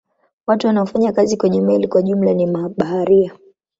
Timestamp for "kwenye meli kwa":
1.37-2.01